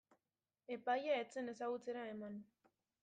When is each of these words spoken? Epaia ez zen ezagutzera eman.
Epaia 0.75 1.19
ez 1.25 1.27
zen 1.35 1.51
ezagutzera 1.53 2.07
eman. 2.15 2.41